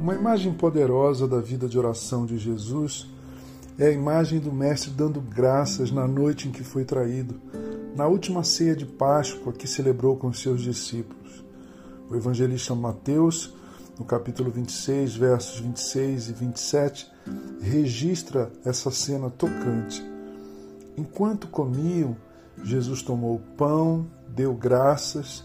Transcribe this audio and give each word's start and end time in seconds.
Uma 0.00 0.14
imagem 0.14 0.54
poderosa 0.54 1.28
da 1.28 1.42
vida 1.42 1.68
de 1.68 1.78
oração 1.78 2.24
de 2.24 2.38
Jesus 2.38 3.06
é 3.78 3.88
a 3.88 3.92
imagem 3.92 4.40
do 4.40 4.50
Mestre 4.50 4.90
dando 4.90 5.20
graças 5.20 5.92
na 5.92 6.08
noite 6.08 6.48
em 6.48 6.50
que 6.50 6.64
foi 6.64 6.86
traído, 6.86 7.38
na 7.94 8.06
última 8.06 8.42
ceia 8.42 8.74
de 8.74 8.86
Páscoa 8.86 9.52
que 9.52 9.68
celebrou 9.68 10.16
com 10.16 10.32
seus 10.32 10.62
discípulos. 10.62 11.44
O 12.08 12.16
evangelista 12.16 12.74
Mateus, 12.74 13.52
no 13.98 14.06
capítulo 14.06 14.50
26, 14.50 15.16
versos 15.16 15.60
26 15.60 16.30
e 16.30 16.32
27, 16.32 17.12
registra 17.60 18.50
essa 18.64 18.90
cena 18.90 19.28
tocante. 19.28 20.02
Enquanto 20.96 21.46
comiam, 21.46 22.16
Jesus 22.64 23.02
tomou 23.02 23.34
o 23.34 23.54
pão, 23.54 24.06
deu 24.26 24.54
graças, 24.54 25.44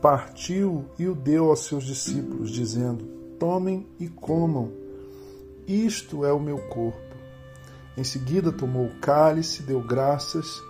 partiu 0.00 0.86
e 0.98 1.06
o 1.06 1.14
deu 1.14 1.50
aos 1.50 1.66
seus 1.66 1.84
discípulos, 1.84 2.50
dizendo: 2.50 3.21
Tomem 3.42 3.84
e 3.98 4.06
comam. 4.06 4.70
Isto 5.66 6.24
é 6.24 6.32
o 6.32 6.38
meu 6.38 6.58
corpo. 6.58 7.16
Em 7.96 8.04
seguida 8.04 8.52
tomou 8.52 8.86
o 8.86 9.00
cálice, 9.00 9.64
deu 9.64 9.80
graças 9.80 10.62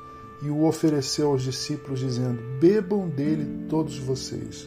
e 0.42 0.48
o 0.48 0.64
ofereceu 0.64 1.28
aos 1.28 1.42
discípulos, 1.42 2.00
dizendo: 2.00 2.40
Bebam 2.58 3.10
dele 3.10 3.66
todos 3.68 3.98
vocês. 3.98 4.66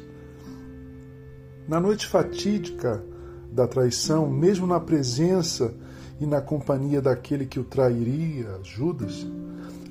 Na 1.68 1.80
noite 1.80 2.06
fatídica 2.06 3.04
da 3.52 3.68
traição, 3.68 4.30
mesmo 4.30 4.68
na 4.68 4.80
presença 4.80 5.74
e 6.22 6.28
na 6.28 6.42
companhia 6.42 7.02
daquele 7.02 7.48
que 7.48 7.60
o 7.60 7.64
trairia, 7.64 8.60
Judas, 8.62 9.26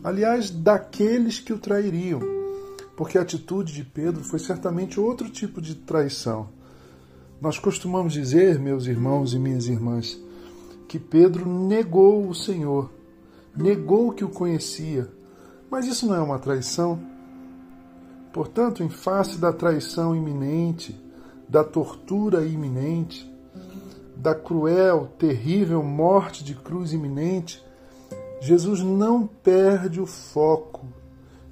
aliás, 0.05 0.51
daqueles 0.51 1.41
que 1.41 1.53
o 1.53 1.59
trairiam, 1.59 2.21
porque 2.97 3.19
a 3.19 3.23
atitude 3.23 3.73
de 3.73 3.83
Pedro 3.83 4.23
foi 4.23 4.39
certamente 4.39 5.01
outro 5.01 5.29
tipo 5.29 5.61
de 5.61 5.75
traição 5.75 6.49
nós 7.45 7.59
costumamos 7.59 8.15
dizer, 8.15 8.59
meus 8.59 8.87
irmãos 8.87 9.35
e 9.35 9.39
minhas 9.39 9.67
irmãs, 9.69 10.19
que 10.89 10.99
Pedro 10.99 11.47
negou 11.47 12.27
o 12.27 12.35
Senhor, 12.35 12.91
negou 13.55 14.13
que 14.13 14.25
o 14.25 14.31
conhecia. 14.31 15.11
Mas 15.71 15.87
isso 15.87 16.07
não 16.07 16.15
é 16.15 16.21
uma 16.23 16.39
traição? 16.39 16.99
Portanto, 18.33 18.83
em 18.83 18.89
face 18.89 19.37
da 19.37 19.53
traição 19.53 20.17
iminente, 20.17 20.99
da 21.47 21.63
tortura 21.63 22.47
iminente, 22.47 23.31
da 24.17 24.35
cruel, 24.35 25.11
terrível 25.19 25.83
morte 25.83 26.43
de 26.43 26.55
cruz 26.55 26.95
iminente, 26.95 27.63
Jesus 28.41 28.81
não 28.81 29.27
perde 29.27 30.01
o 30.01 30.07
foco, 30.07 30.87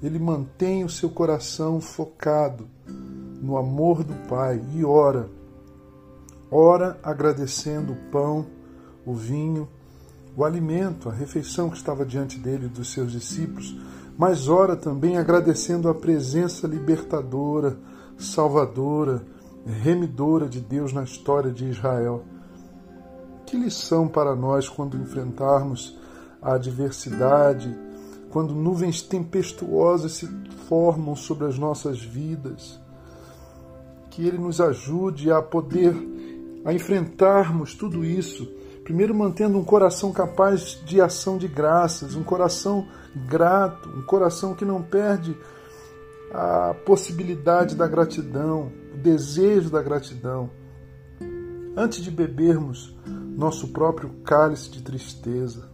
ele 0.01 0.17
mantém 0.17 0.83
o 0.83 0.89
seu 0.89 1.11
coração 1.11 1.79
focado 1.79 2.67
no 3.39 3.55
amor 3.57 4.03
do 4.03 4.15
Pai 4.27 4.59
e 4.73 4.83
ora 4.83 5.29
ora 6.53 6.99
agradecendo 7.01 7.93
o 7.93 8.11
pão, 8.11 8.45
o 9.03 9.13
vinho, 9.13 9.67
o 10.37 10.45
alimento, 10.45 11.09
a 11.09 11.11
refeição 11.11 11.69
que 11.69 11.77
estava 11.77 12.05
diante 12.05 12.37
dele 12.37 12.67
e 12.67 12.69
dos 12.69 12.93
seus 12.93 13.11
discípulos, 13.11 13.75
mas 14.15 14.47
ora 14.47 14.75
também 14.75 15.17
agradecendo 15.17 15.89
a 15.89 15.95
presença 15.95 16.67
libertadora, 16.67 17.77
salvadora, 18.17 19.25
remidora 19.65 20.47
de 20.47 20.61
Deus 20.61 20.93
na 20.93 21.03
história 21.03 21.51
de 21.51 21.65
Israel. 21.65 22.23
Que 23.47 23.57
lição 23.57 24.07
para 24.07 24.35
nós 24.35 24.69
quando 24.69 24.97
enfrentarmos 24.97 25.97
a 26.39 26.53
adversidade, 26.53 27.75
quando 28.29 28.53
nuvens 28.53 29.01
tempestuosas 29.01 30.13
se 30.13 30.27
formam 30.67 31.15
sobre 31.15 31.47
as 31.47 31.57
nossas 31.57 31.99
vidas. 31.99 32.79
Que 34.11 34.27
Ele 34.27 34.37
nos 34.37 34.61
ajude 34.61 35.31
a 35.31 35.41
poder 35.41 35.95
a 36.65 36.73
enfrentarmos 36.73 37.73
tudo 37.75 38.03
isso, 38.03 38.45
primeiro 38.83 39.13
mantendo 39.13 39.57
um 39.57 39.63
coração 39.63 40.11
capaz 40.11 40.81
de 40.85 41.01
ação 41.01 41.37
de 41.37 41.47
graças, 41.47 42.15
um 42.15 42.23
coração 42.23 42.87
grato, 43.27 43.89
um 43.89 44.01
coração 44.03 44.55
que 44.55 44.65
não 44.65 44.81
perde 44.81 45.37
a 46.31 46.73
possibilidade 46.85 47.75
da 47.75 47.87
gratidão, 47.87 48.71
o 48.93 48.97
desejo 48.97 49.69
da 49.69 49.81
gratidão. 49.81 50.49
Antes 51.75 52.03
de 52.03 52.11
bebermos 52.11 52.95
nosso 53.35 53.69
próprio 53.69 54.09
cálice 54.23 54.69
de 54.69 54.81
tristeza. 54.81 55.69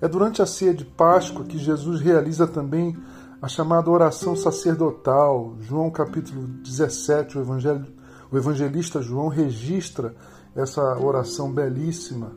É 0.00 0.08
durante 0.08 0.42
a 0.42 0.46
ceia 0.46 0.74
de 0.74 0.84
Páscoa 0.84 1.44
que 1.44 1.58
Jesus 1.58 2.00
realiza 2.00 2.46
também 2.46 2.96
a 3.40 3.48
chamada 3.48 3.90
oração 3.90 4.34
sacerdotal. 4.34 5.56
João 5.60 5.90
capítulo 5.90 6.46
17, 6.46 7.38
o 7.38 7.40
Evangelho 7.40 7.86
o 8.32 8.38
evangelista 8.38 9.02
João 9.02 9.28
registra 9.28 10.14
essa 10.56 10.98
oração 10.98 11.52
belíssima 11.52 12.32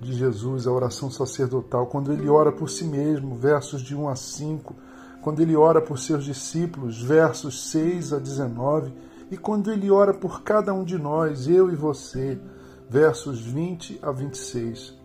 de 0.00 0.12
Jesus, 0.14 0.66
a 0.66 0.72
oração 0.72 1.08
sacerdotal, 1.08 1.86
quando 1.86 2.12
ele 2.12 2.28
ora 2.28 2.50
por 2.50 2.68
si 2.68 2.84
mesmo, 2.84 3.36
versos 3.36 3.82
de 3.82 3.94
1 3.94 4.08
a 4.08 4.16
5, 4.16 4.74
quando 5.22 5.40
ele 5.40 5.54
ora 5.54 5.80
por 5.80 5.96
seus 5.96 6.24
discípulos, 6.24 7.00
versos 7.00 7.70
6 7.70 8.14
a 8.14 8.18
19, 8.18 8.92
e 9.30 9.36
quando 9.36 9.70
ele 9.70 9.90
ora 9.92 10.12
por 10.12 10.42
cada 10.42 10.74
um 10.74 10.82
de 10.82 10.98
nós, 10.98 11.46
eu 11.46 11.70
e 11.70 11.76
você, 11.76 12.40
versos 12.88 13.40
20 13.40 14.00
a 14.02 14.10
26. 14.10 14.98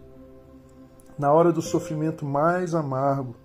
Na 1.19 1.31
hora 1.31 1.51
do 1.51 1.61
sofrimento 1.61 2.25
mais 2.25 2.73
amargo, 2.73 3.35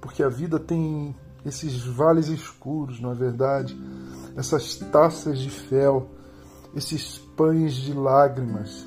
porque 0.00 0.22
a 0.22 0.28
vida 0.28 0.60
tem 0.60 1.16
esses 1.44 1.84
vales 1.84 2.28
escuros, 2.28 3.00
não 3.00 3.10
é 3.10 3.14
verdade? 3.14 3.76
Essas 4.36 4.76
taças 4.76 5.38
de 5.38 5.50
fel, 5.50 6.08
esses 6.74 7.18
pães 7.36 7.74
de 7.74 7.92
lágrimas. 7.92 8.86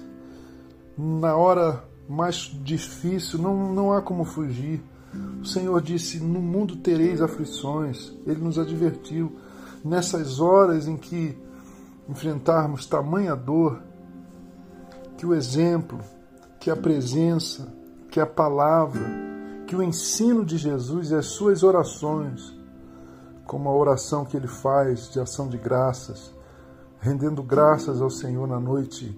Na 0.97 1.35
hora 1.35 1.83
mais 2.07 2.51
difícil, 2.63 3.39
não, 3.39 3.73
não 3.73 3.93
há 3.93 4.01
como 4.01 4.23
fugir. 4.23 4.81
O 5.41 5.45
Senhor 5.45 5.81
disse: 5.81 6.19
No 6.19 6.39
mundo 6.39 6.77
tereis 6.77 7.21
aflições. 7.21 8.13
Ele 8.25 8.41
nos 8.41 8.57
advertiu. 8.57 9.35
Nessas 9.83 10.39
horas 10.39 10.87
em 10.87 10.95
que 10.95 11.37
enfrentarmos 12.07 12.85
tamanha 12.85 13.35
dor, 13.35 13.81
que 15.17 15.25
o 15.25 15.33
exemplo, 15.33 15.99
que 16.59 16.69
a 16.69 16.75
presença, 16.75 17.73
que 18.09 18.19
a 18.19 18.25
palavra, 18.25 19.01
que 19.67 19.75
o 19.75 19.83
ensino 19.83 20.45
de 20.45 20.57
Jesus 20.57 21.11
e 21.11 21.15
as 21.15 21.25
suas 21.27 21.63
orações 21.63 22.62
como 23.45 23.69
a 23.69 23.75
oração 23.75 24.25
que 24.25 24.37
ele 24.37 24.47
faz 24.47 25.09
de 25.09 25.19
ação 25.19 25.47
de 25.47 25.57
graças, 25.57 26.33
rendendo 26.99 27.43
graças 27.43 28.01
ao 28.01 28.09
Senhor 28.09 28.47
na 28.47 28.59
noite 28.59 29.17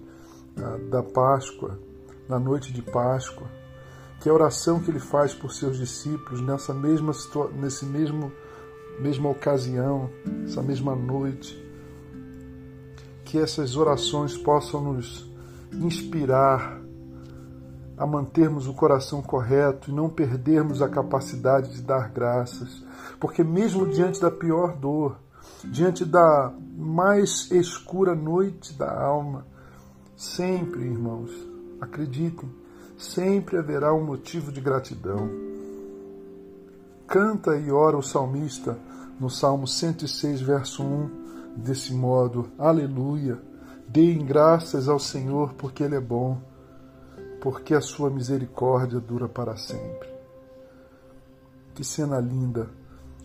ah, 0.56 0.78
da 0.90 1.02
Páscoa, 1.02 1.78
na 2.28 2.38
noite 2.38 2.72
de 2.72 2.82
Páscoa, 2.82 3.46
que 4.20 4.28
a 4.28 4.32
oração 4.32 4.80
que 4.80 4.90
ele 4.90 4.98
faz 4.98 5.34
por 5.34 5.52
seus 5.52 5.76
discípulos 5.76 6.40
nessa 6.40 6.74
mesma 6.74 7.12
nesse 7.54 7.84
mesmo 7.84 8.32
mesma 8.98 9.28
ocasião, 9.28 10.10
essa 10.44 10.62
mesma 10.62 10.96
noite, 10.96 11.62
que 13.24 13.38
essas 13.38 13.76
orações 13.76 14.36
possam 14.36 14.80
nos 14.80 15.30
inspirar 15.72 16.80
a 17.96 18.06
mantermos 18.06 18.66
o 18.66 18.74
coração 18.74 19.22
correto 19.22 19.90
e 19.90 19.94
não 19.94 20.08
perdermos 20.08 20.82
a 20.82 20.88
capacidade 20.88 21.72
de 21.72 21.82
dar 21.82 22.10
graças, 22.10 22.84
porque 23.18 23.42
mesmo 23.42 23.86
diante 23.86 24.20
da 24.20 24.30
pior 24.30 24.76
dor, 24.76 25.18
diante 25.64 26.04
da 26.04 26.52
mais 26.76 27.50
escura 27.50 28.14
noite 28.14 28.74
da 28.74 28.92
alma, 28.92 29.46
sempre, 30.14 30.82
irmãos, 30.82 31.30
acreditem, 31.80 32.48
sempre 32.98 33.56
haverá 33.56 33.94
um 33.94 34.04
motivo 34.04 34.52
de 34.52 34.60
gratidão. 34.60 35.30
Canta 37.06 37.56
e 37.56 37.70
ora 37.70 37.96
o 37.96 38.02
salmista 38.02 38.78
no 39.18 39.30
Salmo 39.30 39.66
106, 39.66 40.40
verso 40.42 40.82
1, 40.82 41.10
desse 41.56 41.94
modo: 41.94 42.48
Aleluia! 42.58 43.40
Deem 43.88 44.26
graças 44.26 44.88
ao 44.88 44.98
Senhor 44.98 45.54
porque 45.54 45.82
Ele 45.82 45.94
é 45.94 46.00
bom 46.00 46.38
porque 47.46 47.74
a 47.74 47.80
sua 47.80 48.10
misericórdia 48.10 48.98
dura 48.98 49.28
para 49.28 49.56
sempre. 49.56 50.08
Que 51.76 51.84
cena 51.84 52.18
linda, 52.18 52.68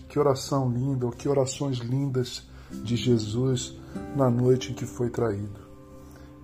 que 0.07 0.19
oração 0.19 0.71
linda, 0.71 1.07
ou 1.07 1.12
que 1.12 1.27
orações 1.27 1.79
lindas 1.79 2.47
de 2.83 2.95
Jesus 2.95 3.75
na 4.15 4.29
noite 4.29 4.71
em 4.71 4.75
que 4.75 4.85
foi 4.85 5.09
traído. 5.09 5.59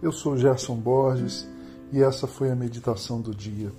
Eu 0.02 0.12
sou 0.12 0.36
Gerson 0.36 0.76
Borges 0.78 1.48
e 1.94 2.02
essa 2.02 2.26
foi 2.26 2.50
a 2.50 2.56
meditação 2.56 3.22
do 3.22 3.30
dia. 3.32 3.72